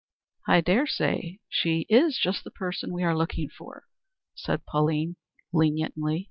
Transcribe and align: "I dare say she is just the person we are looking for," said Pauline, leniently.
"I 0.47 0.61
dare 0.61 0.87
say 0.87 1.41
she 1.47 1.85
is 1.87 2.17
just 2.17 2.43
the 2.43 2.49
person 2.49 2.91
we 2.91 3.03
are 3.03 3.15
looking 3.15 3.49
for," 3.49 3.83
said 4.33 4.65
Pauline, 4.65 5.15
leniently. 5.53 6.19